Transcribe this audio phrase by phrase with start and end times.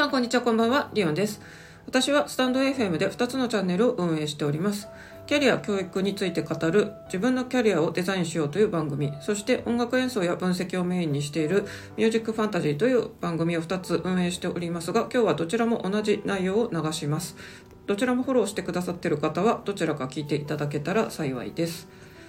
[0.00, 0.88] さんこんにちはこんばんは。
[0.94, 1.42] リオンです。
[1.84, 4.88] 私はスタンド FM で2つのチャンネルを運営しております。
[5.26, 9.12] キャリア教育について語る自分のキャリアをデザインしようという番組。
[9.20, 11.66] そして音楽演奏や分析をメインにしている
[11.98, 17.36] ミュージックファンタジーという番組を2つ運営しておりますが今日はどちらも同じ内容を流します。
[17.86, 21.88] どちらもフォローしてくださっている方はどちらか聞いていただけたら幸いです。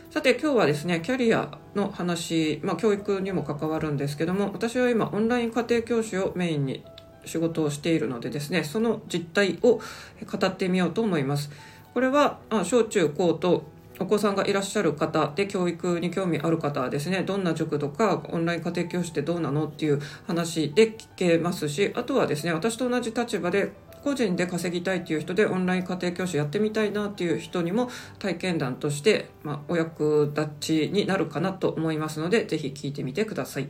[0.09, 6.83] さて今日はですねキャリアの話、まあ、教育にも関わるんですけども私は今オンライン家庭教師をメインに
[7.25, 11.49] 仕事をしているのでですねその実態を語ってみようと思います
[11.93, 13.63] これは小中高と
[13.99, 23.71] お子さんがいらっしゃる方で教育に興味ある方はですねどんな塾とかオンライン家庭教師ってどうなのっていう話で聞けますしあとはですね私と同じ立場で
[24.03, 33.67] 個人で稼ぎたいっていう人でオンライン家庭教師やってみたいなっていう人にも体験談として、まあ、お役立ちになるかなと思いますので是非聞いてみてください。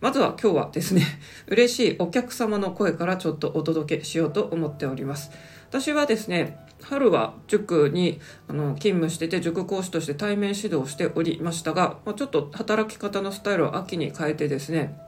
[0.00, 1.02] まずは今日はですね、
[1.48, 5.30] 嬉しいお客様の声からちょっとお届けしようと思っております。
[5.68, 14.98] 私はですね、春は塾にあの勤務してて塾講師として対面指導しておりましたが、まあ、ちょっと働き方のスタイルを秋に変えてですね、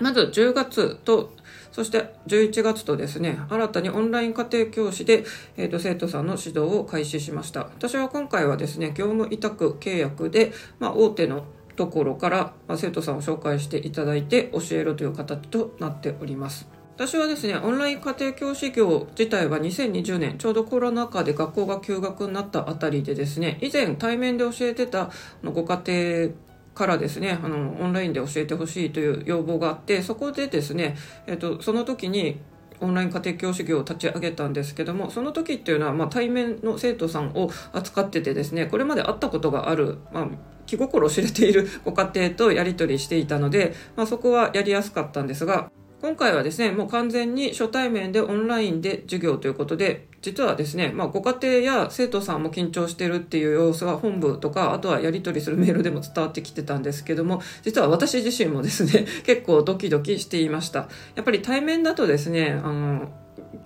[0.00, 1.32] まず10月と、
[1.72, 5.24] そして11月とですね、新たにオンライン家庭教師で、
[5.56, 7.60] えーと、生徒さんの指導を開始しました。
[7.60, 11.44] 私は今回はですね、業務委託契約で、まあ、大手の
[11.78, 16.68] ところから、生徒さんを紹介していただいて教えるという形となっております。
[16.96, 25.10] 私はですね、オンライン家庭教師業自体は2020年、ちょうどコロナ禍で学校が休学になったあたりでですね、以前対面で教えてた
[25.44, 26.32] ご家庭
[26.74, 32.40] からですねあのオンラインで教えてほしいという要望があってそこでですね、えっと、その時に
[32.80, 40.28] オンライン家庭教師業を立ち上げたんですけどもその時っていうのは、まあ、対面の生徒さんを扱っててですねこれまで会ったことがある、まあ、
[40.68, 60.88] 気心を知れているご家庭とやり取りしていたので、まあ、そこはやりやすかったんですが今回はですね、もう完全に初対面でオンラインで授業ということで、実はですね、まあ、ご家庭や生徒さんも緊張してるっていう様子は本部とか、あとはやり取りするメールでも伝わってきてたんですけども、実は私自身もですね、 結構ドキドキしていました。
[61.16, 63.08] やっぱり対面だとですね、あの、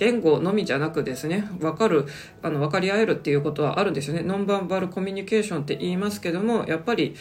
[0.02, 2.06] 言語のみじゃなくですね、わかる、
[2.42, 4.22] あの、分かり合えるっていうことはあるんですよね。
[4.24, 7.14] ノンバンバルコミュニケーションって言いますけども、やっぱり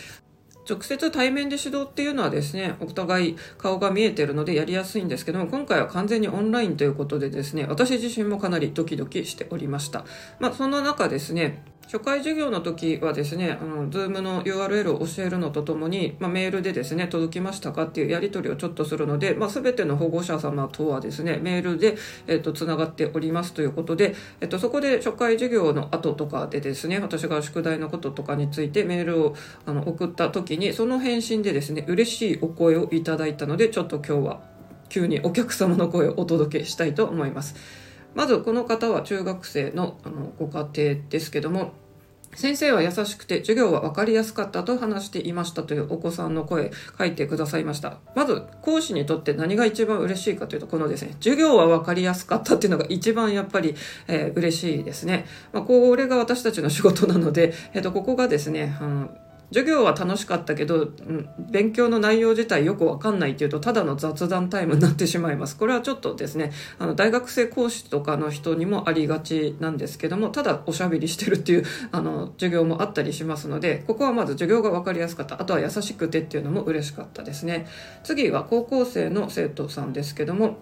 [0.68, 10.03] 直接対面で指導っていうのはですね、お互い顔が見えてるのでやりやすいんですけども、今回は完全にオンラインということでですね、私自身もかなりドキドキしておりました。
[10.40, 21.97] まあ、そんな中ですね、初回授業の時はですね、あの、ズームの URL を教えるのとともに、まあ、メールでですね、届きましたかっていうやり取りをちょっとするので、まあ、全ての保護者様とはですね、メールで、
[22.28, 29.35] えっ、と、つながっておりますということで、えっ、と、そこで初回授業の後とかでですね、私が宿題のこととかについてメールを
[29.66, 34.41] あの送った時に、その返信でですね、嬉しいお声をいただいたので、ちょっと今日は
[34.88, 37.56] 急にお客様の声をお届けしたいと思います。
[38.13, 41.73] まずこの方は中学生のあのご家庭ですけども
[42.36, 47.97] 先生は優しくて授業は分かりやすかったと話していましたというお子さんの声書いてくださいました。
[48.16, 53.75] まず講師にとって何が一番嬉しいかというとこのですね、授業は分かりやすかったっていうのが一番やっぱり、
[54.08, 55.25] えー、嬉しいですね。
[55.53, 59.09] まあ、これが私たちの仕事なので、えっ、ー、と、ここがですね、あの
[59.51, 65.57] 授業は楽しかったけど、うん、勉強の内容自体よくわかんないっていうと、ただの雑談タイムになってしまいます。
[65.57, 75.41] これはちょっとですね、あの、大学生講師とかの人にもありがちなんですけども、ただおしゃべりしてるっていう、あの、授業もあったりしますので、ここはまず授業がわかりやすかった。
[75.41, 77.67] あとは優しくてっていうのも嬉しかったですね。
[78.03, 80.59] 次は高校生の生徒さんですけども、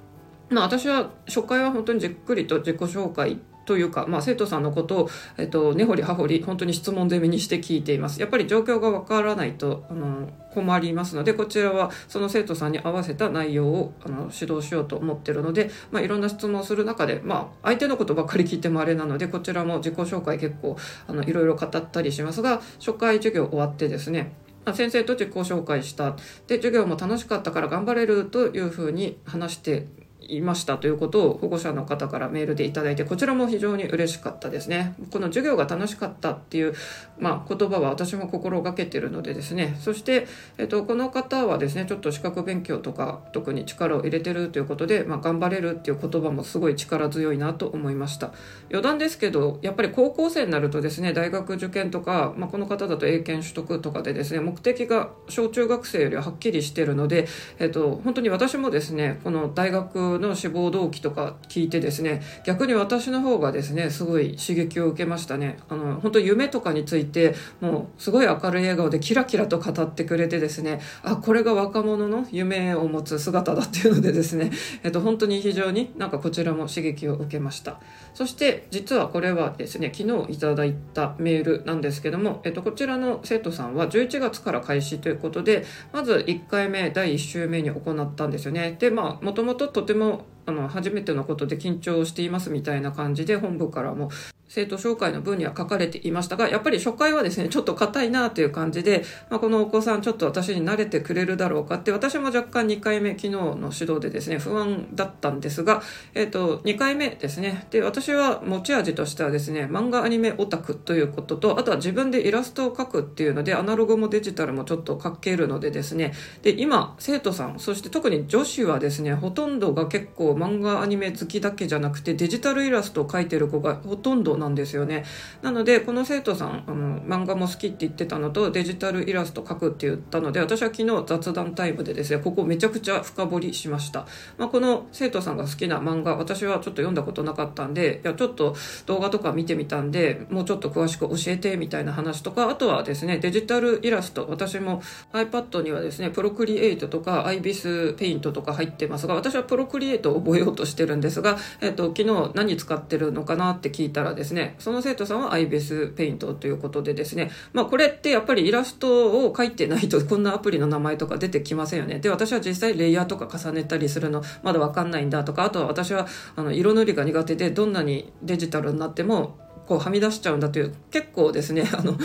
[0.49, 3.39] まあ私は初回は本当にじっくりと自己紹介
[3.69, 8.19] というか、まあ、生徒さんのことを、えっと、根掘り葉掘り本当に質問攻めにして聞いています。
[8.19, 20.75] やっぱり状況がわからないとあの困りますのでこちらはその生徒さんに合わせた内容をあの指導しようと思ってるので、まあ、いろんな質問をする中で、まあ、相手のことばっかり聞いてもあれなのでこちらも自己紹介結構
[21.05, 24.33] あのいろいろ語ったりしますが初回授業終わってですね
[24.73, 26.15] 先生と自己紹介した。
[26.47, 29.87] で授業も楽しかったから頑張れるというふうに話して
[30.29, 34.93] いましたということを保護者の方からメールでいただいてこちらも非常に嬉しかったですね。
[35.11, 36.73] この授業が楽しかったっていう、
[37.17, 39.77] まあ、言葉は私も心がけてるのでですね。
[39.79, 40.27] そして、
[40.57, 48.31] えっと、この方はですねちょっと資格勉強とか特に力を入れてるということで、まあ、頑張れるっていう言葉もすごい力強いなと思いました。
[48.69, 57.27] 余談ですけどやっぱり高校生になるとですね大学受験とか、まあ、この方だと英検取得とかでですね目的が小中学生よりははっきりしてるので、
[57.57, 65.57] えっと、本当に私もですねこの大学の志望動機とか聞いてですね逆に私の方がですねすごい刺激を受けましたね。
[65.69, 74.51] あの本当夢とかについてもうすごい明るい笑顔でキラキラと語ってくれてですねあこれが若者の夢を持つ姿だっていうのでですね、
[74.83, 77.79] えっと、本当に非常になんかこちらも刺激を受けました。
[78.13, 88.75] そして実はこれはですね昨日いただいたメールなんですけども、えっと、こちらの生徒さんは11月から開始ということでまず1回目第1週目に行ったんですよね。
[88.79, 90.08] でまあもともととても
[90.45, 94.09] あの初めてのことで緊張していますみたいな感じで本部からも
[94.49, 105.83] 生徒紹介の文には書かれていましたが、やっぱり初回はですね、ちょっと硬いなという感じで、まあ、このお子さんちょっと私に慣れてくれるだろうかって、私も若干2回目、昨日の指導でですね、不安だったんですが、
[106.15, 107.67] えっ、ー、と、2回目ですね。
[107.69, 125.03] で、私は持ち味としてはですね、漫画アニメオタクということと、あとは自分でイラストを描くっていうので、アナログもデジタルもちょっと描けるのでですね、で、今、生徒さん、そして特に女子はですね、ほとんどが結構漫画アニメ好きだけじゃなくて、デジタルイラストを描いてる子がほとんどなんですよね。
[125.41, 134.05] なのでこの生徒さんあの漫画も好きって言ってたのとデジタルイラスト描くって言ったので私は昨日雑談タイムでですねここめちゃくちゃ深掘りしました、
[134.37, 138.55] まあ、この生徒さんが好きな漫画私はちょっと読んだことなかったんでいやちょっと
[138.85, 144.81] 動画とか見てみたんでもうちょっと詳しく教えてみたいな話とかあとはですねデジタルイラスト私も
[145.13, 161.99] iPad にはですねプロクリエイトとか IBIS ペイントとか入ってますが私はプロクリエイトを覚えようとしてるんですが、えっと、昨日何使ってるのかなって聞いたらですねねその生徒さんは iBase ペイントということでですね、まあこれってやっぱりイラストを描いてないと こんなアプリの名前とか出てきませんよね。
[161.99, 169.37] で、私は実際レイヤーとか重ねたりするのまだわかんないんだとか、あとは私はあの色塗りが苦手でどんなにデジタルになっても
[169.69, 171.95] こうはみ出しちゃうんだという結構ですね、 あの、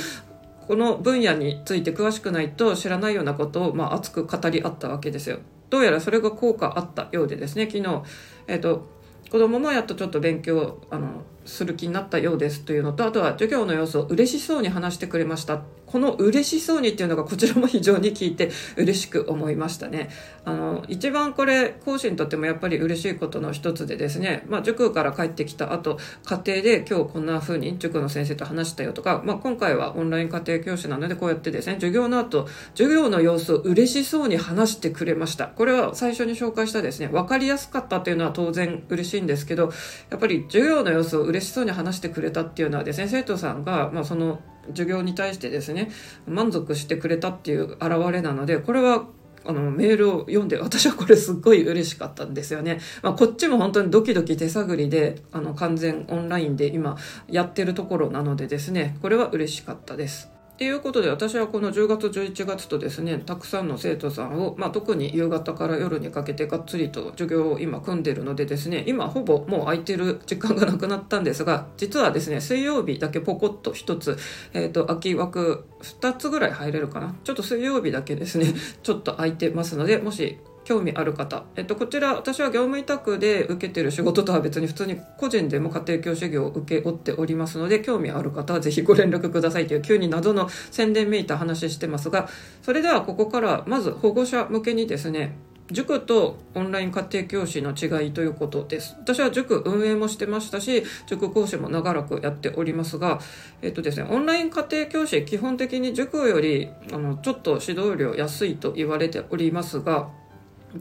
[0.69, 5.38] この分野について詳しくないと知らないようなことを、まあ、熱く語り合ったわけですよ。
[5.71, 8.03] どうやらそれが効果あったようでですね、昨日、
[8.47, 8.87] えっ、ー、と、
[9.31, 15.62] 子供もやっとちょっと勉強、あの、する気になったようですというのとあとは授業の様子を嬉しそうに話してくれました。
[15.87, 20.08] この嬉しそうにっていうのがこちらも非常に聞いて嬉しく思いましたね。
[20.44, 35.47] あの一番これ講師にとってもやっぱり嬉しいことの一つでですね、まあ、塾から帰ってきた後家庭で今日こんな風に塾の先生と話したよとか、まあ、今回はオンライン家庭教師なのでこうやってですね授業の後授業の様子を嬉しそうに話してくれました。
[35.47, 39.70] これは最初に紹介したですね分かりやすかったというのは当然嬉しいんですけど
[40.11, 45.91] やっぱり授業の様子を嬉しそうに話してくれたっていうのはですね生徒さんが、まあ、その授業に対してですね
[46.27, 49.07] 満足してくれたっていう表れなのでこれは
[49.47, 52.81] あのメールを読んで私はこれすっごい嬉しかったんですよね。
[53.03, 56.97] まあ、こっちも本当にドキドキ手探りであの完全オンラインで今
[57.29, 60.34] やってるところなのでですねこれは嬉しかったです。
[60.55, 74.17] っていうことで私はこの10月11月とですねたくさんの生徒さんを、まあ、特に夕方から夜にかけてがっつりと授業を今組んでるのでですね今ほぼもう空いてる時間がなくなったんですが実はですね水曜日だけポコッと1つ、
[74.53, 77.17] えーと、空き枠2つぐらい入れるかな。
[77.25, 78.47] ちょっと水曜日だけですね
[78.85, 92.28] ちょっと空いてますのでもし興味ある方、えっと、こちら私は業務委託で受けてる仕事とは別に普通に個人でも家庭教師業を請け負っておりますので興味ある方はぜひご連絡くださいという急に謎の宣伝めいた話してますが
[92.62, 95.37] それではここからまず保護者向けにですね
[95.70, 98.96] 塾とオンライン家庭教師の違いということです。
[98.99, 103.19] 私は塾運営もしてましたし、塾講師も長らくやっておりますが、
[103.62, 110.11] えっとですね、オンライン家庭教師、基本的に塾より、あの、ちょっと指導料安いと言われておりますが、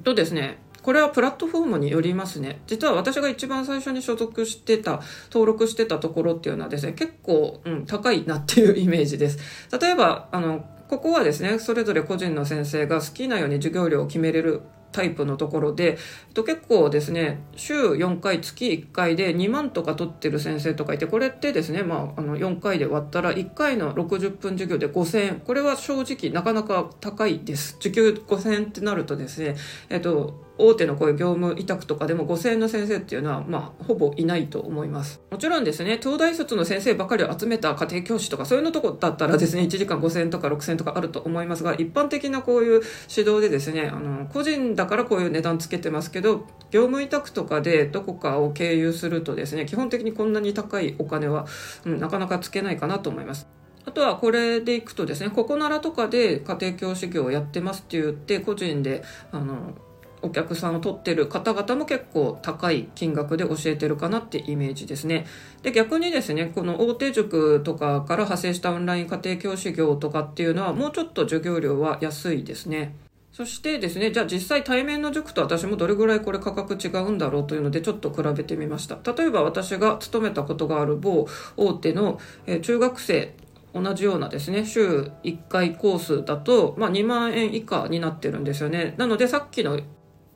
[0.04, 2.60] とですね、これはプラットフォームによりますね。
[2.68, 9.40] 実は私が一番最初に所属してた、登録してたところっていうのはですね、結構、うん、高いなっていうイメージです。
[9.80, 14.62] 例えば、あの、ここはですね、それぞれ個人の先生が好きなように授業料を決めれる
[14.94, 25.42] タイプのところで、えっと、結構ですね、週4回、月1回で2万とか取ってる先生とかいて、これってですね、まあ、あの、4回で割ったら1回の60分授業で5000円。
[25.42, 27.76] これは正直なかなか高いです。
[27.80, 29.56] 時給5000円ってなるとですね、
[29.90, 35.22] えっと、大手のこういう業務委託とかでも5000円の先生っていうのは、まあ、ほぼいないと思います。
[35.32, 42.82] もちろんですね、東大卒の先生ばかりを集めた家庭教師とか、そういうのとこだったらですね、1時間5000円とか6000円とかあると思いますが、一般的なこういう
[43.16, 51.48] 指導でですね、あの、個人だからこういう値段つけてますけど、業務委託とかでどこかを経由するとですね、基本的にこんなに高いお金は、
[51.86, 53.48] うん、なかなかつけないかなと思います。
[53.86, 59.74] あとはこれでいくとですね、ここならとかで家庭教師業をやってますって言って、個人で、あの、
[60.24, 65.26] お客さんを取ってる方々も結構高い金額で教えてるかなってイメージですね。
[65.62, 72.96] で、逆にですね、この大手塾とかから派生したオンライン家庭教師業とかっていうのはもうちょっと授業料は安いですね。
[73.34, 78.98] そしてですね、じゃあ実際対面の塾と私もどれぐらいこれ価格違うんだろうというのでちょっと比べてみました。
[79.12, 81.28] 例えば私が勤めたことがある某
[81.58, 82.20] 大手の、
[82.62, 83.34] 中学生
[83.74, 88.94] 同じようなですね、週1回コースだと、まあ、2万円以下になってるんですよね。
[88.98, 89.80] なのでさっきの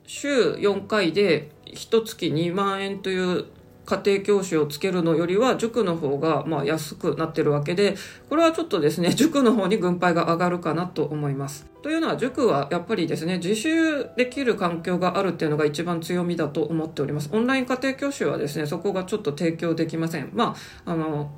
[0.08, 3.44] 週4回で1月2万円という
[3.84, 7.94] 家庭教師をつけるのよりは塾の方がま安くなってるわけで
[8.30, 11.66] これはちょっとですね 塾の方に軍配が上がるかなと思います。
[11.82, 17.28] というのは塾はやっぱりですね自習できる環境があるっていうのが一番強みだと思っております。
[17.32, 20.30] オンライン家庭教師はですねそこがちょっと提供できません。
[20.32, 21.30] まああの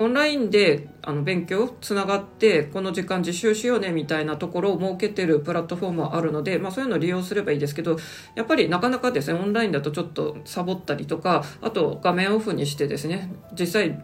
[0.00, 7.96] オンラインであの勉強つながってこの時間実習しようねみたいなところを設けてるプラットフォームはあるので、まあ、そういうのを利用すればいいですけど
[8.34, 13.98] やっぱりなかなかですねオンラインだとちょっとサボったりとかあと画面オフにしてですね実際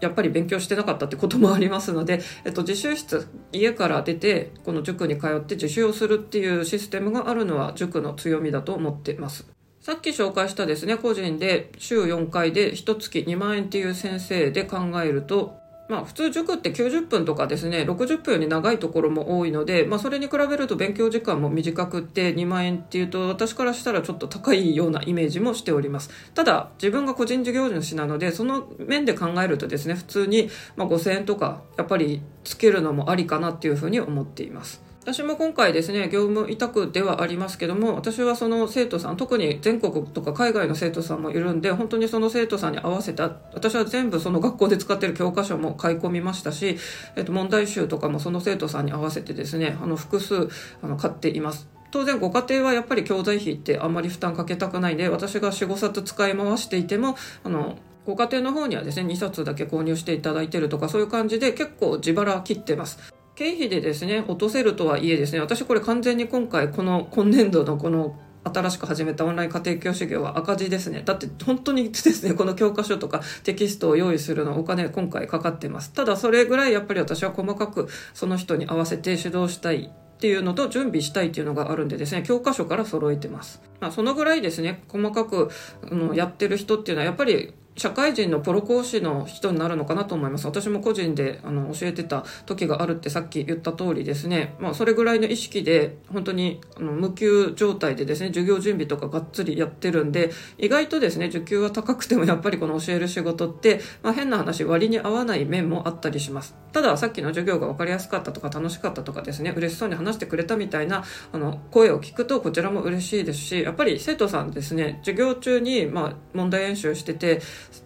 [0.00, 9.59] やっぱり勉強してなかったってこともありますので、えっと、実習室家から出てこの塾に通って実習をするっていうシステムがあるのは塾の強みだと思ってます。
[9.90, 26.10] さっき紹介したですね、個人で週4回で1月2万円っていう先生で考えると、まあ普通塾って90分とかですね、60分より長いところも多いので、まあそれに比べると勉強時間も短くって2万円っていうと私からしたらちょっと高いようなイメージもしております。
[26.34, 34.88] ただ自分が個人事業主なので、その面で考えるとですね、普通にま5000円とかやっぱりつけるのもありかなっていうふうに思っています。
[35.02, 46.76] 私も今回ですね業務委託ではありますけども私はその生徒さん特に全国とか海外の生徒さんもいるんで本当にその生徒さんに合わせた私は全部その学校で使ってる教科書も買い込みましたし、
[47.16, 50.48] えっと、問題集とかもその生徒さんに合わせてですねあの複数
[50.82, 51.68] あの買っています。
[51.90, 71.02] 当然ご家庭はやっぱり教材費ってあんまり負担かけたくないんで私が45冊使い回していてもあのご家庭の方にはですね2冊だけ購入していただいてるとかそういう感じで結構自腹切ってます経費でですね落とせるとはいえですね私これ完全に今回この今年度のこの新しく始めたオンライン家庭教師業は赤字ですね。
[71.04, 75.92] だって本当にですね、この教科書とかテキストを用意するのお金今回かかってます。
[75.92, 83.62] ただそれぐらいやっぱり私は細かくその人に合わせて指導したいっていうのと準備したいっていうのがあるんでですね、教科書から揃えてます。
[83.78, 85.50] まあそのぐらいですね、細かく、
[85.90, 90.46] うん、やってる人っていうのはやっぱり社会人のプロ講師の人になるのかなと思います。
[90.46, 106.56] 私も個人であの教えてた時があるってさっき言った通りですね、まあ、それぐらいの意識で本当にあの無給状態でですね、授業準備とかがっつりやってるんで、意外とですね、受給は高くてもやっぱりこの教える仕事って、まあ、変な話割に合わない面もあったりします。
[106.72, 117.40] たださっきの授業が分かりやすかったとか楽しかったとかですね、嬉しそうに話してくれたみたいなあの声を聞くとこちらも嬉しいですし、やっぱり生徒さんですね、授業中にまあ問題演習してて、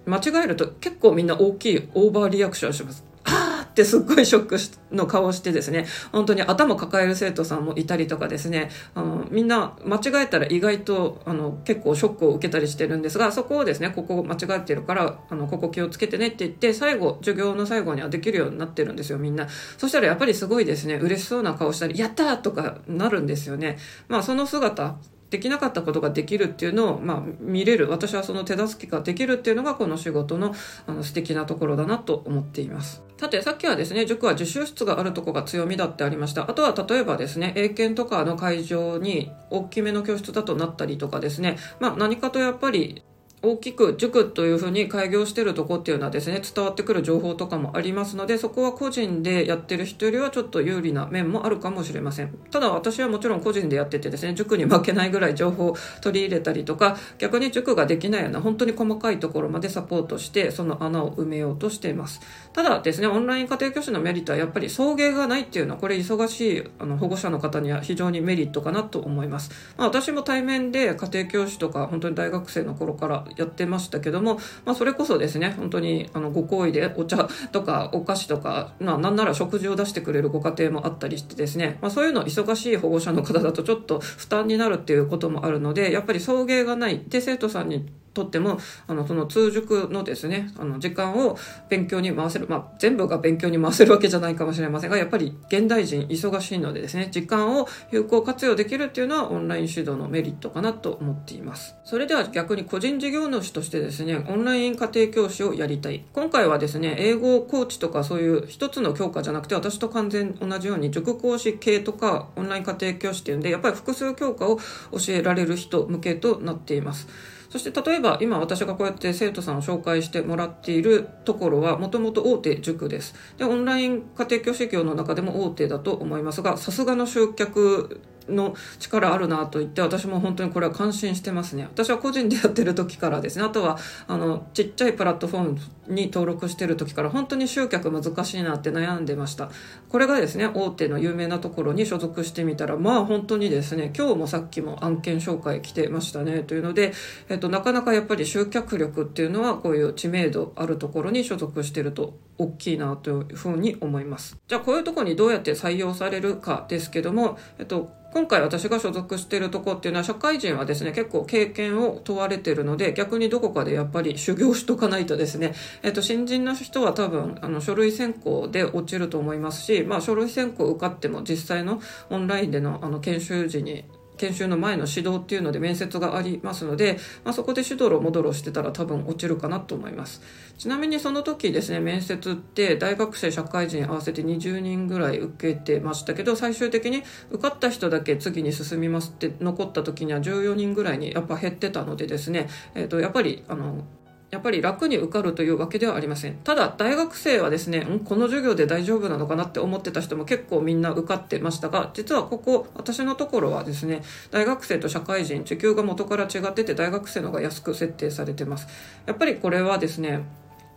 [0.07, 3.05] 間違えると結構みんな大きいオーバーリアクションします。
[3.25, 4.57] あってすっごいショック
[4.95, 19.49] の顔をしてですね、本当に頭抱える生徒さんもいたりとかですね、あの、みんな間違えたら意外と、あの、結構ショックを受けたりしてるんですが、そこをですね、ここ間違ってるから、あの、ここ気をつけてねって言って、最後、授業の最後にはできるようになってるんですよ、みんな。
[19.79, 23.79] そしたらやっぱりすごいですね、嬉しそうな顔したり、やったーとかなるんですよね。
[24.09, 24.97] まあ、その姿、
[25.35, 27.91] できなかったことができるっていうのを、まあ、見れる。
[27.91, 30.55] 私はその手助けができるっていうのがこの仕事の
[30.87, 33.03] あの素敵なところだなと思っています。
[33.17, 36.49] さてさっきはですね塾は自習室があるとこが強みだってありました。
[36.49, 43.03] あとは例えばですね英検とかの会場に大きめの教室だとなったりとかですね、まあ、何かとやっぱり
[43.45, 52.37] 大きく塾というふうに開業してるとこっていうのはですね伝わってくる情報とかもありますのでそこは個人でやってる人よりはちょっと有利な面もあるかもしれません。
[52.51, 62.21] ただ私はもちろん個人でやっててですね塾に負けないぐらい情報を取り入れたりとか逆に塾ができないような本当に細かいところまでサポートしてその穴を埋めようとしています。
[62.53, 87.03] ただですねオンライン家庭教師のメリットはやっぱり送迎がないっていうのはこれ忙しいあの保護者の方には非常にメリットかなと思います、まあ、私も対面で家庭教師とか本当に大学生の頃からやってましたけども、まあ、それこそですね本当にあのご厚意でお茶とかお菓子とか、まあ、なんなら食事を出してくれるご家庭もあったりしてですね、まあ、そういうの忙しい保護者の方だとちょっと負担になるっていうこともあるのでやっぱり送迎がない。
[87.09, 91.37] で生徒さんにとってもあのその通塾のですねあの時間を
[91.69, 101.77] 勉強に回せる、まあ、全部が勉強に回せるわけじゃないかもしれませんがやっぱり現代人忙しいのでですね時間を有効活用できるっていうのはオンライン指導のメリットかなと思っています。
[101.85, 106.05] それでは逆に個人事業主としてですねオンライン家庭教師をやりたい。
[106.13, 114.63] 今回はですね英語コーチとかそういう一つの教科じゃなくて私と完全同じように塾講師系とかオンライン家庭教師っていうんでやっぱり複数教科を教
[115.09, 117.34] えられる人向けとなっています。
[117.55, 123.15] そして例えば今私がこうやって生徒さんを紹介してもらっているところはもともと大手塾です。
[123.39, 131.65] でオンライン家庭教師業の中でも大手だと思いますがさすがの集客の力あるなと言って私も本当にこれは感心してますね。
[131.65, 133.45] 私は個人でやってる時からですね。
[133.45, 139.51] あとはあのちっちゃいプラットフォームに登録してる時から本当に集客難しいなって悩んでました。
[139.89, 146.93] これがですね大手の有名なところに所属してみたらまあ本当にですね今日もさっきも案件紹介来てましたねというので、
[147.29, 154.39] えっと、なかなかやっぱり集客力っていうのはこういう知名度あるところに所属してると大きいなというふうに思います。
[154.49, 173.85] じゃあこういうとこにどうやって採用されるかですけども、えっと、今回私が所属しているとこっていうのは社会人はですね結構経験を問われてるので逆にどこかでやっぱり修行しとかないとですね、えっと、新人の人は多分あの書類選考で落ちると思いますし、まあ、書類選考受かっても実際のオンラインでのあの研修時に
[174.17, 180.23] 研修の前の指導っていうので面接がありますので、まあ、そこでしどろもどろしてたら多分落ちるかなと思います。
[180.57, 193.85] ちなみにその時ですね面接って大学生社会人合わせて20人ぐらい受けてましたけど最終的に受かった人だけ次に進みますって残った時には14人ぐらいにやっぱ減ってたのでですね、えー、とやっぱりあの
[194.35, 196.35] やっぱり楽に受かるというわけではありません。
[196.43, 208.67] ただ、大学生はですね、んこの授業で大丈夫なのかなって思ってた人も結構みんな受かってましたが、実はここ、私のところはですね、大学生と社会人、時給が元から違ってて、大学生の方が安く設定されてます。
[209.07, 210.25] やっぱりこれはですね、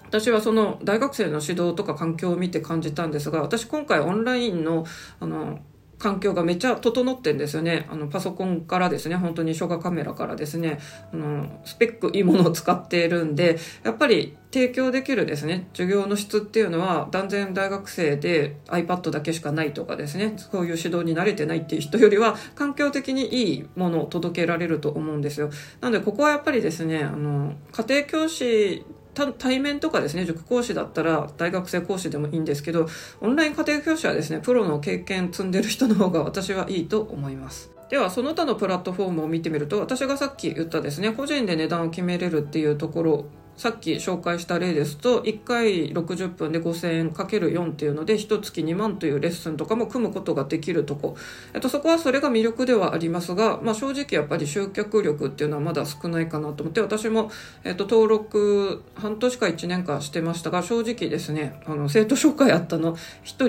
[0.05, 4.85] 私はその大学生の指導とか環境を見て感じたんですが、私今回オンラインの、
[5.19, 5.57] あの、
[5.99, 7.87] 環境がめっちゃ整ってんですよね。
[7.89, 10.79] あの、パソコンからですね、本当に初画カメラからですね、
[11.11, 25.49] あの、スペックいいものを使っているんで、やっぱり提供できるですね、授業の質っていうのは、断然大学生で iPad だけしかないとかですね、そういう指導に慣れてないっていう人よりは、環境的にいいものを届けられると思うんですよ。
[25.81, 28.85] なので、ここはやっぱりですね、あの、家庭教師
[29.25, 32.87] 対面とかですね、塾講師だったら大学生講師でもいいんですけど、
[33.21, 37.71] オンライン家庭教師はですね、プロの経験積んでる人の方が私はいいと思います。
[37.89, 43.25] では、その他のプラットフォームを見てみると、私がさっき言ったですね、個人で値段を決めれるっていうところ
[43.57, 51.17] さっき紹介した例ですと1回60分で5000円かける4っていうので1月2万というレッスンとかも組むことができるとこ、
[51.55, 57.31] えっと、そこはそれが魅力ではありますが、まあ、正直やっぱり集客力っていうのはまだ少ないかなと思って私も、
[57.63, 62.99] えっと、登録半年か1年かしてましたが正直ですねあの生徒紹介あったの1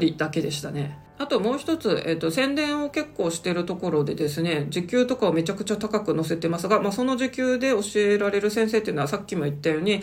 [0.08, 1.07] 人だけでしたね。
[1.18, 10.00] あともう一つ、えっ、ー、と、宣伝を結構してるところでですね、時給とかをめちゃくちゃ高く載せてますが、まあ、その時給で教えられる先生っていうのはさっきも言ったように、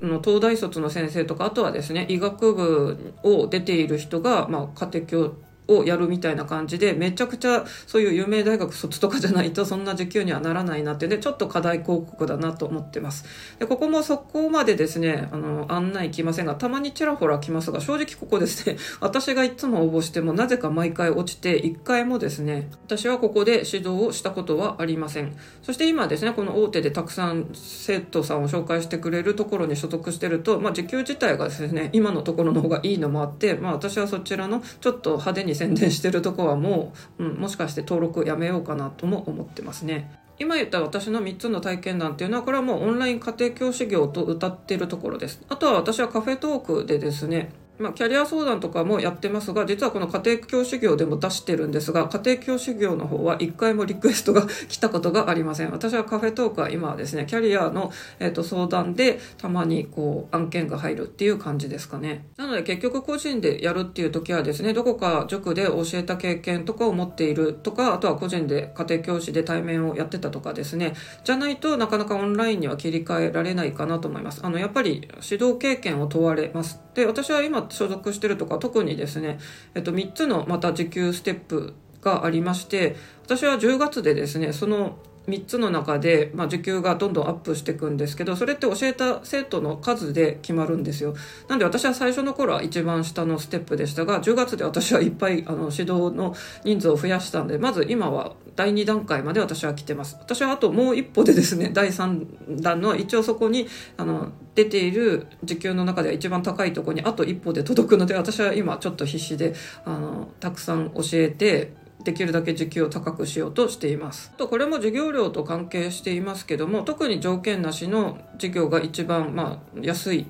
[0.00, 5.34] の東大卒の先生とか、あとはですね、医学部を出ている人が、まあ、家庭教
[5.68, 13.24] をやるみたいな感じで、めちゃくちゃそういう有名大学卒とかじゃないとそんな時給にはならないなってで、ちょっと課題広告だなと思ってます。
[13.58, 25.34] で、ここもそこまでですね、あの、案内来ませんが、たまにちらほら来ますが、正直ここですね、 私がいつも応募してもなぜか毎回落ちて、一回もですね、私はここで指導をしたことはありません。
[25.62, 40.10] そして今ですね、この大手でたくさん生徒さんを紹介してくれるところに所属してると、まあ時給自体がですね、今のところの方がいいのもあって、まあ私はそちらのちょっと派手に宣伝してるとこはもう、うん、もしかして登録やめようかなとも思ってますね。
[40.38, 45.40] 今言った私の3つの体験談っていうのはこれはもうオンライン家庭教師業と歌ってるところです。
[45.48, 55.72] あとは私はカフェトークでですね、まあ、キャリア相談とかもやってますが、実はこの家庭教師業でも出してるんですが、家庭教師業の方は一回もリクエストが 来たことがありません。
[55.72, 62.26] 私はカフェトークは今はですね、キャリアの、えー、と相談でたまにこう案件が入るっていう感じですかね。
[62.36, 74.40] なので結局個人でやるっていう時はですね、どこか塾で教えた経験とかを持っているとか、あとは個人で家庭教師で対面をやってたとかですね、じゃないとなかなかオンラインには切り替えられないかなと思います。
[74.44, 76.80] あの、やっぱり指導経験を問われます。
[76.94, 79.38] で、私は今今所属してるとか特にですね、
[79.74, 91.14] えっと、3つのまた時給ステップがありまして私は10月でですねその3つの中で、まあ、受給がどんどんアップしていくんですけどそれって教えた生徒の数で決まるんですよ。
[91.48, 96.34] なんで私は最初の頃は一番下のステップでしたが10月で私はいっぱいあの指導の
[96.64, 100.16] 人数を増やしたんでまず今は第2段階まで私は来てます。
[100.20, 111.72] 私はあともう一歩でですね第3弾の一応そこにあの出ている時給の中では一番高いとこにあと一歩で届くので私は今ちょっと必死であのたくさん教えて
[112.04, 114.30] できるだけ時給を高くしようとしています。
[114.36, 120.26] とこれも授業料と関係していますけども特に条件なしの授業が一番まあ安い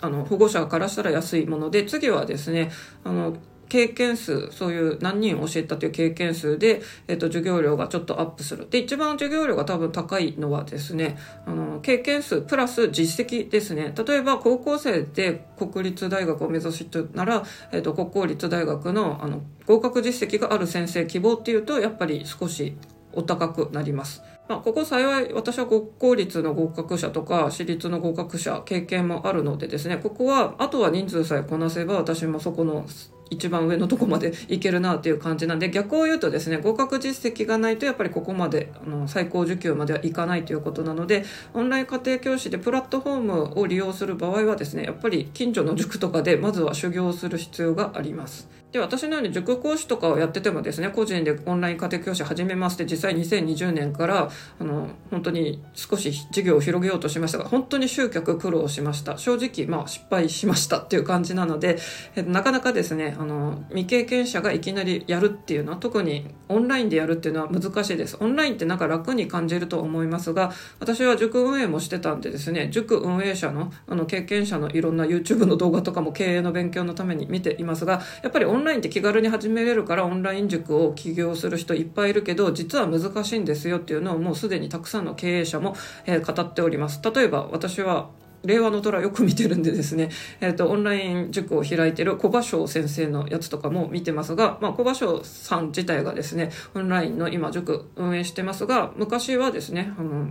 [0.00, 2.70] あの保護者からしたら安いもので次はですね
[3.04, 3.36] あの
[3.70, 22.76] 経験数そういう何人教えたという経験数で、えっと、授業料がちょっとアップするで一番授業料が多分高いのはですねあの経験数プラス実績ですね例えば高校生で国立大学を目指す人なら、えっと、国公立大学のあの合格実績がある先生希望っていうとやっぱり少し
[23.12, 24.22] お高くなります。
[24.48, 32.84] まあ、ここ幸い私は国公立の合格者とか私立の合格者経験もあるのでですねここはあとは人数さえこなせば私もそこの
[33.30, 48.59] 一番上のとこまでいけるなっていう感じなんで逆を言うとですね合格実績がないとやっぱりここまであの最高受給まではいかないということなのでオンライン家庭教師でプラットフォームを利用する場合はですねやっぱり近所の塾とかでまずは修行する必要があります。
[48.72, 59.18] で私のように塾講師とかをやっててもですね個人でオンライン家庭教師始めますって実際2020年からあの本当に少し授業を広げようとしましたが本当に集客苦労しました。
[59.18, 61.78] 正直まあ失敗しましたっていう感じなので、
[62.14, 68.16] えなかなかですねあの未経験者がいきなりやるっていうのは特にオンラインでやるっていうのは難しいです。
[68.20, 85.74] オンラインってなんか楽に感じると思いますが私は塾運営もしてたんでですね塾運営者のあの経験者のいろんな YouTube の動画とかも経営の勉強のために見ていますがやっぱりオンラインンラインって気軽に始めれるからオンライン塾を起業する人いっぱいいるけど実は難しいんですよっていうのをもうすでにたくさんの経営者も、
[86.06, 87.00] えー、語っております。
[87.02, 88.10] 例えば私は
[88.42, 100.30] 令和の虎よく見てるんでですね、えっ、ー、と、オンライン塾を開いてる小場翔先生のやつとかも見てますが、まあ、小場翔さん自体がですね、オンラインの今塾運営してますが、昔はですね、あの、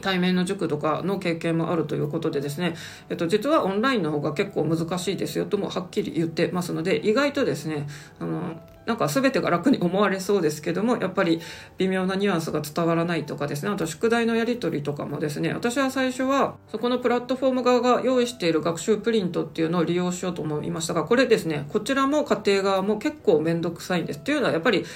[0.00, 2.74] 対面の塾とかの経験もあるということでですね、
[3.08, 7.86] えっと、実はオンラインの方が結構難しいですよともはっきり言ってますので意外とですね
[8.20, 11.42] あのなんか全てが楽に思われそうですけどもやっぱり
[11.76, 24.20] 微妙なニュアンスが伝わらないとかですねあと宿題のやり取りとかもですね私は最初はそこのプラットフォーム側が用意している学習プリントっていうのを利用しようと思いましたがこれですねこちらも家庭側も結構面倒くさいんです。
[24.20, 24.86] っていうのはやっぱり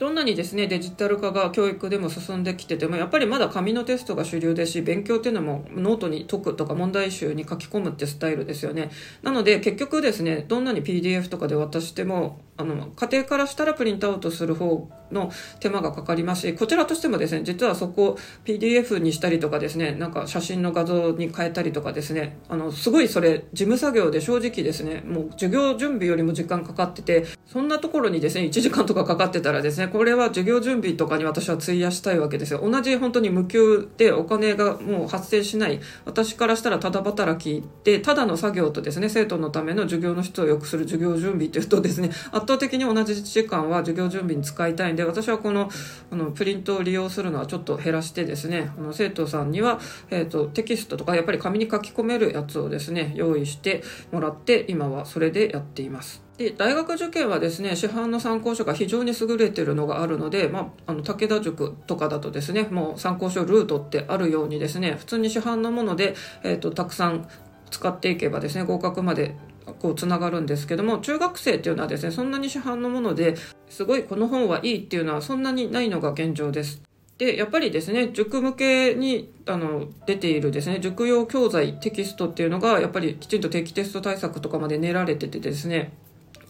[0.00, 8.90] どんなにですねデジタル化が教育でも進んできててもやっぱりまだ紙のテストが主流ですし勉強っていうのもノートに解くとか問題集に書き込むってスタイルですよね。
[9.22, 45.70] なので結局ですねどんなに PDF とかで渡してもあの家庭からしたらプリントアウトする方の手間がかかりますしこちらとしてもですね実はそこを PDF にしたりとかですねなんか写真の画像に変えたりとかですねあのすごいそれ事務作業で正直ですねもう授業準備よりも時間かかっててそんなところにですね1時間とかかかってたらですねこれは授業準備とかに私は費やしたいわけですよ同じ本当に無給でお金がもう発生しない私からしたらただ働きでただの作業とですね生徒のための授業の質を良くする授業準備というとですね 圧倒的に同じ時間は授業準備に使いたいんで私はこの
[46.10, 56.29] あのプリントを利用するのはちょっと減らしてですねあの生徒さんには、えーと、テキストとかやっぱり紙に書き込めるやつをですね用意してもらって今はそれでやっています。
[56.40, 67.28] で大学受験はですね市販の参考書が非常に優れてるのがあるので、まあ、あの武田塾とかだとですねもう参考書ルートってあるようにですね普通に市販のもので、えーと、たくさん
[67.70, 69.36] 使っていけばですね合格まで
[69.80, 73.36] こうつながるんですけども中学生っていうのはですねそんなに市販のもので
[73.68, 76.80] すごいこの本はいいっていうのはそんなにないのが現状です。
[77.18, 85.92] でやっぱりですね塾向けにあの出ているですね塾用教材テキストっていうのがやっぱりきちんと定期テスト対策とかまで練られててですね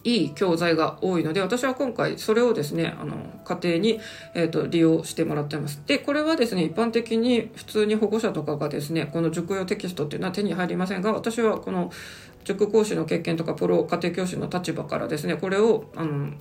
[0.03, 3.99] いい教材が多いので私は今回それをですねあの家庭に、
[4.33, 5.81] えーと、利用してもらってます。
[5.85, 11.91] でこれはですね一般的に普通に保護者とかがですねこの塾用テキストっていうのは手に入りませんが私はこの
[12.43, 16.31] 塾講師の経験とかプロ家庭教師の立場からですねこれをあの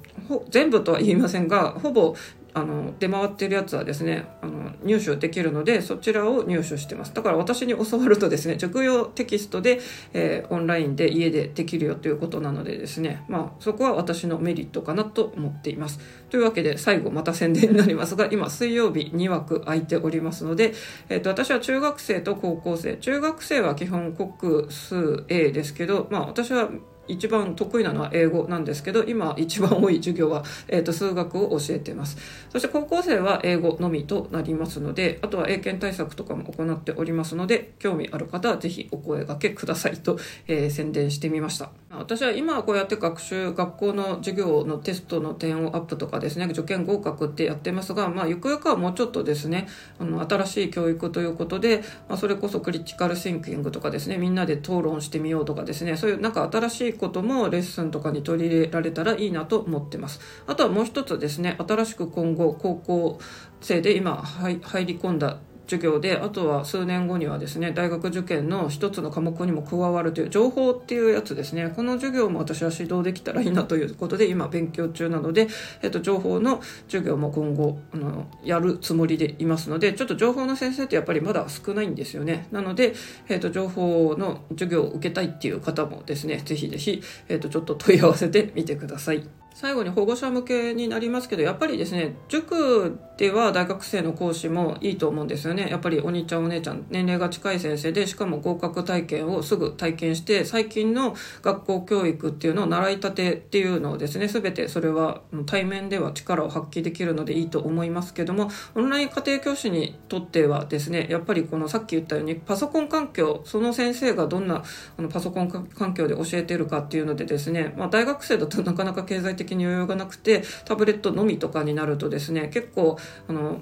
[0.48, 2.14] 全部とは言いませんがほぼ
[2.54, 7.14] あの出回ってるやつはですねあの入手できるのでそちらを入手してます。
[7.14, 9.80] だから私に教わるとですね塾用テキストで、
[10.12, 16.00] えー、オンラインで家でできるよということなのでですねまあそこは私のメリットかなと思っています。
[16.30, 20.72] というわけで最後また宣伝になりますが今水曜日2枠空いておりますので、
[21.08, 22.96] えーと、私は中学生と高校生。
[22.96, 26.68] 中学生は基本国数 A ですけどまあ私は
[27.10, 32.16] 一番得意なのは英語なんですけど今一番多い授業は、えーと、数学を教えてます。
[32.50, 41.70] そして高校生は英語のみとなりますのであとは英検対策とかも行っておりますので興味ある方は是非お声がけくださいと、えー、宣伝してみました。
[41.92, 49.66] 私は今はこうやって学習学校の授業のテストの点をアップとかですね受験合格ってやってますが、まあ、ゆくゆくはもうちょっとですね
[49.98, 60.20] あの新しい教育ということで、まあ、それこそクリティカルシンキングとかですねみんなで討論してみようとかですねそういうなんか新しいこともレッスンとかに取り入れられたらいいなと思ってます。
[60.46, 63.18] あとはもう一つですね新しく今後高校
[63.62, 65.38] 生で今入り込んだ
[65.70, 75.46] 授業であとは数年後にはですね大学受験の一つの科目にも加わるという情報っていうやつですねこの授業も私は指導できたらいいなということで今勉強中なので、
[75.82, 82.94] えっと、情報の授業も今後あのやるつもりでいますのでちょっと情報の先生ってやっぱりまだ少ないんですよねなので、
[83.28, 89.39] えっと、情報の授業を受けたいっていう方もですねぜひぜひ、えっと、ちょっと問い合わせてみてください。
[89.54, 95.68] 最後に保護者向けになりますけどやっぱりですね塾では大学生の講師もいいと思うんですよね。
[95.68, 114.64] やっぱりお兄ちゃんお姉ちゃん年齢が近い先生でしかも合格体験をすぐ体験して最近の学校教育っていうのを習いたてっていうのをですね全てそれは対面では力を発揮できるのでいいと思いますけどもオンライン家庭教師にとってはですねやっぱりこのさっき言ったようにパソコン環境その先生がどんな
[114.96, 123.60] あのパソコン環境で教えてるかっていうのでですね、まあ、大学生だとなかなか経済的的に余裕がなくてタブレットのみとかになるとですね結構あの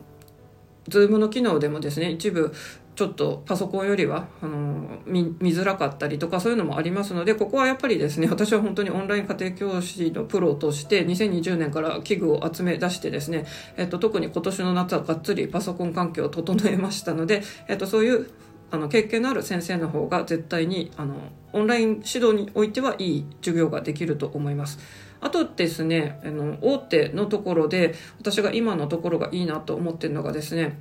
[0.88, 2.52] Zoom の機能でもですね一部
[2.98, 18.28] ちょっとパソコンよりはあの見見づらかったりとかそういうのもありますのでここはやっぱりですね私は本当にオンライン家庭教師のプロとして2020年から器具を集め出してですね、えっと、特に今年の夏はがっつりパソコン環境を整えましたので、えっと、そういう
[18.72, 21.14] あの経験のある先生の方が絶対にあの
[21.52, 24.80] オンライン指導においてはいい授業ができると思います。
[25.20, 30.78] あとですねあの大手のところで私が今のところがいいなと思ってるのがですね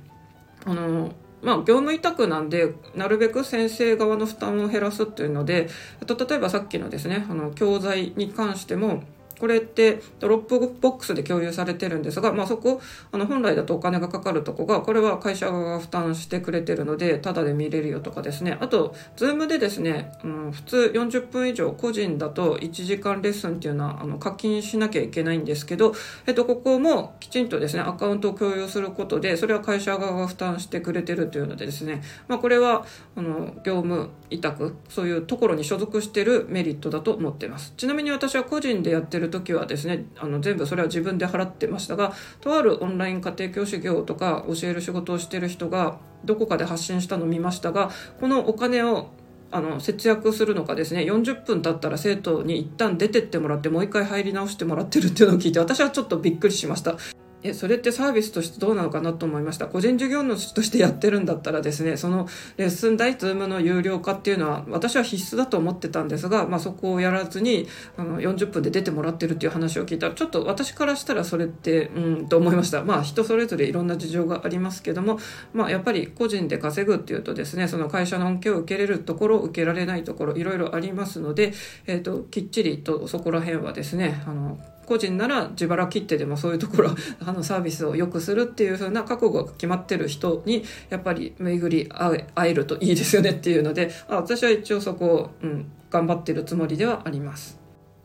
[0.64, 5.68] あのまあ、業務委託なんで、なるべく先生側の負担を減らすっていうので、
[6.02, 9.04] あと例えばさっきのですね、あの、教材に関しても、
[9.38, 12.80] これってドロップボックスで共有されてるんですが、まあ、そこ
[13.12, 18.56] あの本来だとお金がかかるとこがこれは会社側が負担してくれてるのでタダで見れるよとかですね。
[18.60, 25.94] あと Zoom でですね、うん、普通40分以上個人だと1時間レッスンっていうのはあの課金しなきゃいけないんですけど、
[26.26, 32.84] えっと、ここもきちんとですねアカウントを共有することでそれは会社側が負担してくれてるというのでですね、まあ、これは
[33.16, 37.74] あの業務委託そういうところに所属してるメリットだと思ってます。
[37.76, 49.10] ちなみに私は個人でやってる時はですねあの全部それは自分で払ってましたがとあるオンライン家庭教師業とか教える仕事をしてる人がどこかで発信したのを見ましたがこのお金を
[49.50, 56.96] あの節約するのかですね40分経ったら生徒に一旦出てってもらってもう一回入り直してもらってるっていうのを聞いて私はちょっとびっくりしました。
[57.42, 59.66] えそれってサービスとしてどうなのかなと思いました。
[59.66, 70.08] 個人事業主としてやってるんだったらですねそのレッスン代 Zoom の有料化っていうのは私は必須だと思ってたんですが、まあ、そこをやらずにあの40分で出てもらってるっていう話を聞いた。
[70.08, 72.82] らちょっと私からしたらそれってうんと思いました。
[72.82, 75.20] まあ人それぞれいろんな事情がありますけども、
[75.52, 81.52] まあ、やっぱり個人で稼ぐっていうとですねその会社の恩恵を受けれるところ受けられないところいろいろありますので、
[81.86, 86.90] えーと、ときっちりとそこら辺はですねあの個人なら自腹切ってでもそういうところ
[87.24, 97.58] あのサービスを良くするっていう風な覚悟が決まってる人にやっぱり巡り会えるといいですよねっていうのであ私は一応そこを、うん、頑張ってるつもりではあります。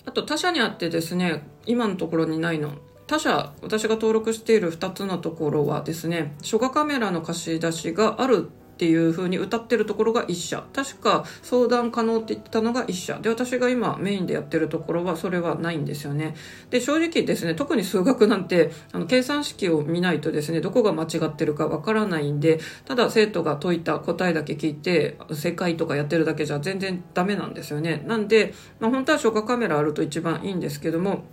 [0.05, 2.73] あと他社にあってですね今のところにないの
[3.07, 10.63] 他社私が登録している2つのところはですね初画カメラの貸し出しがあるっていう風に歌ってるところが1社。
[10.73, 13.19] 確か相談可能って言ってたのが1社。
[13.19, 16.35] で私が今メインでやってるところはそれはないんですよね。
[16.69, 28.03] で正直ですね特に数学なんてあの計算式を見ないとですねどこが間違ってるかわからないんでただ生徒が解いた答えだけ聞いて正解とかやってるだけじゃ全然ダメなんですよね。
[28.07, 31.23] なんで、まあ、本当は消化カメラあると一番いいんですけども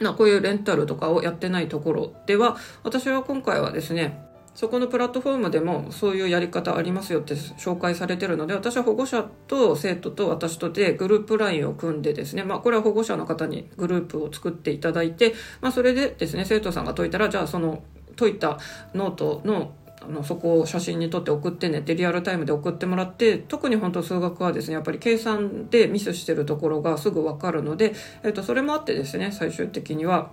[0.00, 4.23] まこういうレンタルとかをやってないところでは私は今回はですね
[4.54, 17.82] そこのプラットフォームでもそういうやり方ありますよって紹介されてるので私は保護者と生徒と私とでグループ LINE を組んでですねまあこれは保護者の方にグループを作っていただいてまあそれでですね生徒さんが解いたらじゃあその
[18.16, 18.58] 解いた
[18.94, 30.30] ノートのあのそこを写真に撮って送ってねってリアルタイムで送ってもらって特に本当数学はですねやっぱり計算でミスしてるところがすぐ分かるので、えっと、それもあってですね最終的には、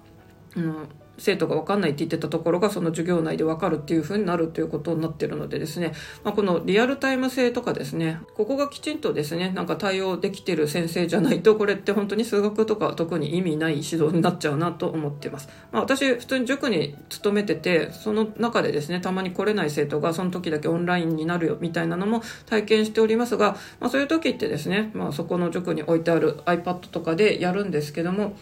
[0.55, 5.93] うん、生徒が分かんないって言ってたところがその授業内で分かるっていう風になるということになってるのでですね、
[6.24, 8.19] まあ、このリアルタイム性とかですね。
[8.36, 28.36] ここがきちんとですねなんか対応できてる先生じゃないとこれって本当に数学とか特に意味ない指導になっちゃうなと思ってます、まあ、私普通に塾に勤めててその中でですねたまに来れない生徒がその時だけオンラインになるよみたいなのも体験しておりますが、まあ、そういう時ってですね、まあ、そこの塾に置いてある iPad とかでやるんですけども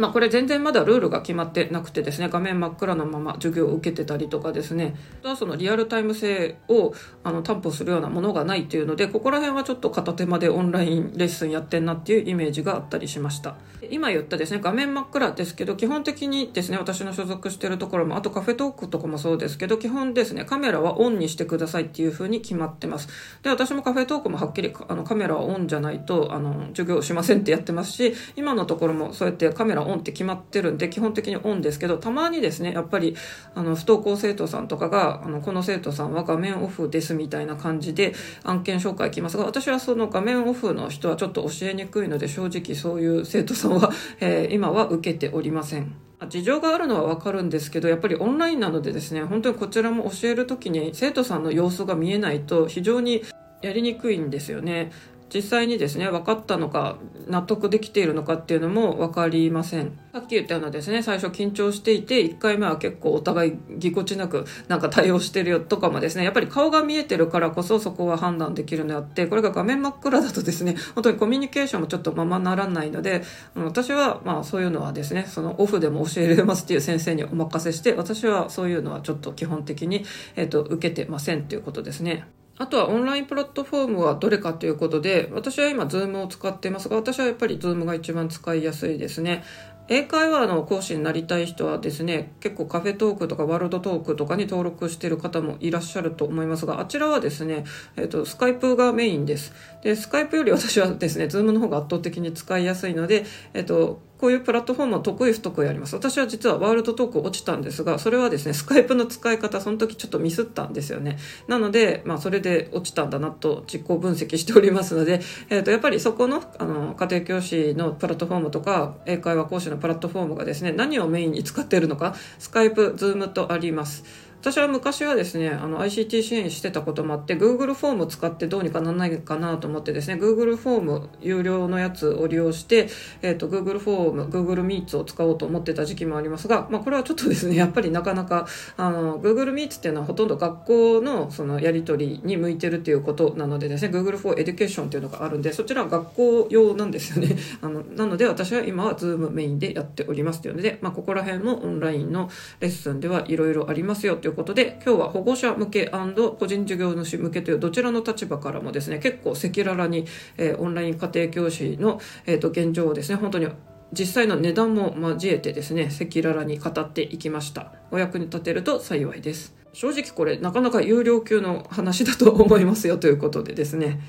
[0.00, 4.96] まあ、これ全然まだルールが決まってなくてですね画面真っ暗のまま授業を受けてたりとかですね。
[5.20, 13.56] あとはそのリアルタイム性をあの担保するようなものがないっていうのでここら辺はちょっと片手間でオンラインレッスンやってんなっていうイメージがあったりしました。
[13.90, 23.08] 今言ったですね画面真っ暗ですけど基本的にですね私の所属してるところもあとカフェトークとかもそうですけど基本ですねカメラはオンにしてくださいっていう風に決まってます。
[23.42, 33.16] で私もカフェトークもはっきりあのカメラはオンじゃないとあの授業しませんってやってますし今のところもそうやってカメラオンオンって決まってるんで基本的にオンですけどたまにですねやっぱり
[33.54, 45.92] あの不登校生徒さんとかがあのこの生徒さんは画面オフですみたいな感じで案件紹介来ますが私はその画面オフの人はちょっと教えにくいので正直そういう生徒さんは、 えー、今は受けておりません。
[46.28, 53.22] 事情があるのはわかるんですけどやっぱりオンラインなのでですね本当にこちらも教える時に生徒さんの様子が見えないと非常に
[53.62, 54.92] やりにくいんですよね
[55.32, 56.96] 実際にですね分かったのか
[57.28, 73.22] 納得できているのかっていうのも分かりませんさっき言ったようなですね最初緊張していて1回目は結構お互いぎこちなくなんか対応してるよとかもですねやっぱり顔が見えてるからこそそこは判断できるのであってこれが画面真っ暗だとですね本当にコミュニケーションもちょっとままならないので
[73.54, 80.04] 私はまあそういうのはですねそのオフでも教えられますっていう先生にお任せして私はそういうのはちょっと基本的に、
[80.36, 82.24] えーと、と受けてませんっていうことですね。
[82.60, 89.42] あとはオンラインプラットフォームはどれかということで、私は今 Zoom を使っていますが、私はやっぱり Zoom が一番使いやすいですね。
[89.88, 97.64] 英会話の講師になりたい人はですね、結構カフェトークとかワールドトークとかに登録している方もいらっしゃると思いますが、あちらはですね、
[97.96, 99.54] えっ、ー、と、スカイプがメインです。
[99.82, 105.96] で、スカイプより私はですね、ズームの方が圧倒的に使いやすいので、えっ、ー、と、こういうプラットフォームは得意不得意あります。
[105.96, 111.16] 私は実はワールドトーク落ちたんですが、それはですね、スカイプの使い方、その時ちょっとミスったんですよね。
[111.48, 124.04] なので、まあ、それで落ちたんだなと実行分析しておりますので、 えっ、ー、と、やっぱりそこの、あの、家庭教師のプラットフォームとか、英会話講師のプラットフォームがですね、何をメインに使っているのか、スカイプ、ズームとあります。
[124.40, 132.88] 私は昔はですね、あの ICT 支援してたこともあって、Google フォーム使ってどうにかならないかなと思ってですね、Google フォーム有料のやつを利用して、
[133.20, 138.46] えっ、ー、と、Google フォーム、Google Meets を使おうと思ってた時期もありますが、まあこれはちょっとですね、 やっぱりなかなか、
[138.78, 147.36] あの、Google Meets っていうのはほとんど学校のそのやり取りに向いてるっていうことなのでですね、Google for Education っていうのがあるんで、そちらは学校用なんですよね。
[147.60, 160.06] あの、なので私は今は Zoom メインでやっておりますというので、まあここら辺のオンラインのレッスンではいろいろありますよといういうことで、今日は保護者向け個人事業主向けというどちらの立場からもですね結構赤裸々に、
[160.38, 163.48] えー、オンライン家庭教師の、えーと、現状をですね本当に
[163.92, 167.72] 実際の値段も交えてですね赤裸々に語っていきました。
[167.90, 169.54] お役に立てると幸いです。
[169.72, 174.00] 正直これなかなか有料級の話だと思いますよということでですね。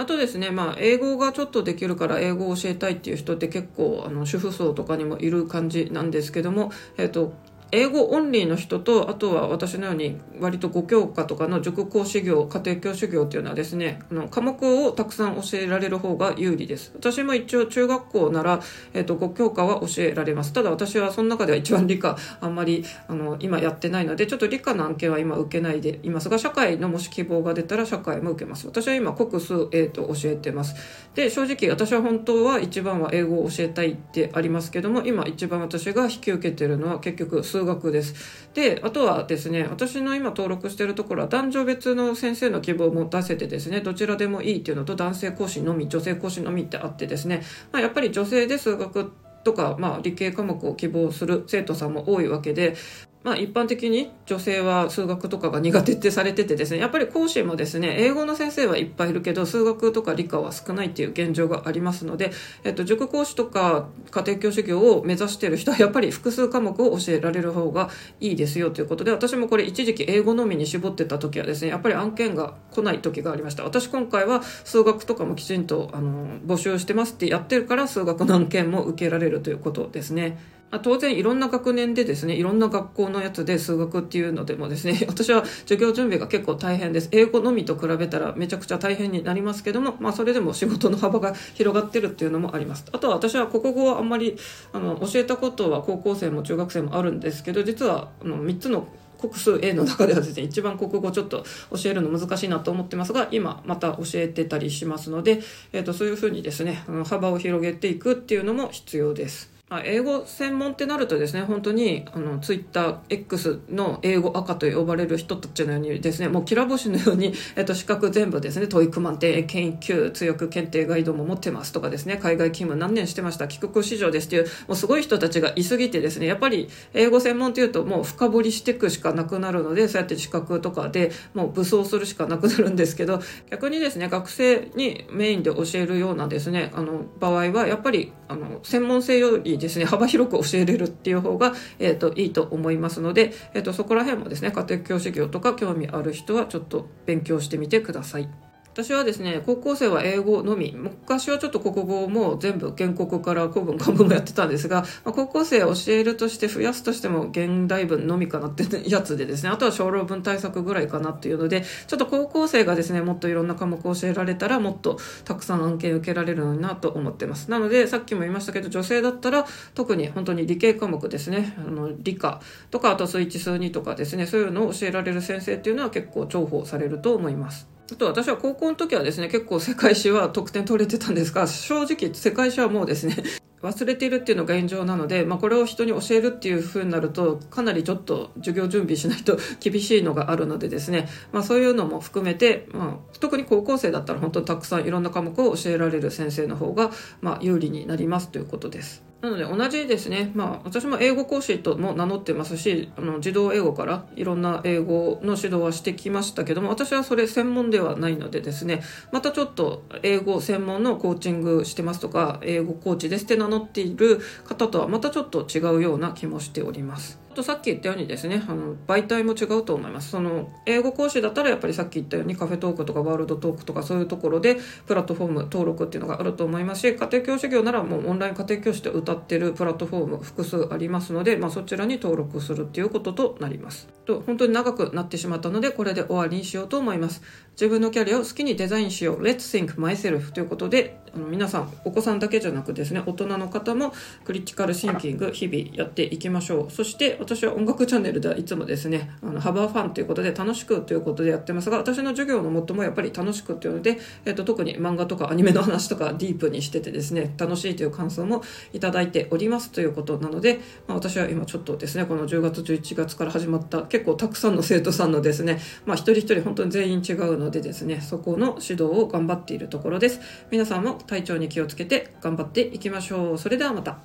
[0.00, 7.34] あとですね、まあ、英語がちょっとできるから英語を教えたいっていう人って結構、あの、主婦層とかにもいる感じなんですけども、えっ、ー、と、
[7.72, 16.92] 英語オンリーの人とあとは私のように割と5教科とかの塾講師業家庭教師業っていうのはですねあの科目をたくさん教えられる方が有利です。
[16.94, 18.60] 私も一応中学校なら、
[18.92, 20.52] えーと、5教科は教えられます。
[20.52, 28.66] ただ私はその中では一番理科あんまりあの今やってないのでちょっと理科の案件は今受けないでいますが社会のもし希望が出たら社会も受けます。
[28.66, 30.74] 私は今国数 A と教えてます。
[31.14, 38.48] で正直私は本当は一番は英語を教えたいってありますけども今一番私が引き受けてるのは結局数数学です。
[38.54, 47.42] で、あとはですね、私の今登録してるところは男女別の先生の希望も出せてですね、どちらでもいいっていうのと男性講師のみ、女性講師のみってあってですね、
[47.72, 49.12] まあ、やっぱり女性で数学
[49.44, 52.76] とか、まあ、理系科目を希望する生徒さんも多いわけで、
[53.22, 62.32] まあ一般的に女性は数学とかが苦手ってされててですね、やっぱり講師もですね、英語の先生はいっぱいいるけど、数学とか理科は少ないっていう現状がありますので、
[62.64, 73.64] えっと、塾講師とか家庭教師業を目指している人はやっぱり複数科目を教えられる方がいいですよということで、私もこれ一時期英語のみに絞ってた時はですね、やっぱり案件が来ない時がありました。
[73.64, 80.38] 私今回は数学とかもきちんと、あの、募集してますってやってるから数学の案件も受けられるということですね。
[80.70, 87.08] あ当然いろんな学年でですね、いろんな学校のやつで数学っていうのでもですね、 私は授業準備が結構大変です。
[87.12, 92.84] 英語のみと比べたらめちゃくちゃ大変になりますけども、まあそれでも仕事の幅が広がってるっていうのもあります。
[92.92, 94.36] あとは私は国語はあんまり、
[94.72, 98.86] あの、教えたことは高校生も中学生もあるんですけど、実はあの3つの
[99.20, 109.49] 国数 A の中ではですね、一番国語ちょっと教えるの難しいなと思ってますが、今また教えてたりしますので、えっ、ー、と、そういうふうにですね、あの幅を広げていくっていうのも必要です。
[109.72, 148.49] あ英語専門ってなるとですね本当にあのツイッター X の英語垢と呼ばれる人たちのようにですねもうきら星のように、 えっと、資格全部ですねトイック満点英検1級検定ガイドも持ってますとかですね海外勤務何年してました帰国子女ですっていうもうすごい人たちがいすぎてですねやっぱり英語専門っていうともう深掘りしていくしかなくなるのでそうやって資格とかでもう武装するしかなくなるんですけど逆にですね学生にメインで教えるようなですねあの場合はやっぱりあの専門性よりですね幅広く教えれるっていう方が、えーと、いいと思いますので、えーとそこら辺もですね家庭教師業とか興味ある人はちょっと勉強してみてください。
[148.72, 150.72] 私はですね高校生は英語のみ。
[150.72, 167.50] 昔はちょっと国語も全部原告から古文漢文もやってたんですが、まあ、高校生教えるとして増やすとしても現代文のみかなってやつでですねあとは小論文対策ぐらいかなっていうのでちょっと高校生がですねもっといろんな科目を教えられたらもっとたくさん案件受けられるのになと思ってます。
[167.50, 171.54] なのでさっきも言いましたけど女性だったら特に本当に理系科目ですね。
[171.58, 172.40] あの理科
[172.70, 177.79] とかあと数1数2とかですねそういうのを教えられる先生っていうのは結構重宝されると思います。
[177.92, 183.16] あと私は高校の時はですね、結構世界史は得点取れてたんですが、正直世界史はもうですね、
[183.62, 199.09] 忘れているっていうのが現状なので、まあ、これを人に教えるっていう風になるとかなりちょっと授業準備しないと厳しいのがあるのでですね、まあ、そういうのも含めて、まあ、特に高校生だったら本当にたくさんいろんな科目を教えられる先生の方が、ま、有利になりますということです。
[199.20, 217.20] なので同じですね、まあ、私も英語講師とも名乗ってますしあの児童英語からいろんな英語の指導はしてきましたけども私はそれ専門ではないのでですねまたちょっと英語専門のコーチングしてますとか英語コーチですって名乗っている方とはまたちょっと違うような気もしております。
[217.34, 220.10] とさっき言ったようにですねあの媒体も違うと思います。
[220.10, 224.56] その英語講師だったらやっぱりさっき言ったようにカフェトークとかワールドトークとかそういうところで
[224.86, 233.88] プラットフォーム登録っていうのがあると思いますし家庭教師業ならもうオンライン家庭教師で歌ってるプラットフォーム複数ありますので、まあ、そちらに登録するっていうこととなります。
[234.06, 237.22] と本当に長くなってしまったのでこれで終わりにしようと思います。
[237.60, 239.22] 自分のキャリアを好きにデザインしよう。
[239.22, 243.92] Let's think myself ということであの皆さんお子さんだけじゃなくですね大人の方も
[244.24, 246.70] クリティカルシンキング日々やっていきましょう。
[246.70, 258.42] そして私は音楽チャンネルではいつもですねあのハバーファンということで楽しくということでやってますが私の授業のもともやっぱり楽しくっていうので、えっと、特に漫画とかアニメの話とかディープにしててですね楽しいという感想も
[258.72, 270.20] いただいておりますということなので、まあ、私は今ちょっとですねこの10月11月から始まった結構たくさんの生徒さんのですね、まあ、一人一人本当に全員違うのででですね、そこの指導を頑張っているところです。
[270.50, 273.38] 皆さんも体調に気をつけて頑張っていきましょう。
[273.38, 273.98] それではまた。